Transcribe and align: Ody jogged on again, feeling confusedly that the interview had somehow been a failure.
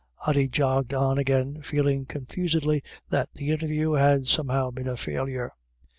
Ody 0.25 0.47
jogged 0.47 0.95
on 0.95 1.19
again, 1.19 1.61
feeling 1.61 2.07
confusedly 2.07 2.81
that 3.11 3.29
the 3.35 3.51
interview 3.51 3.91
had 3.91 4.25
somehow 4.25 4.71
been 4.71 4.87
a 4.87 4.97
failure. 4.97 5.51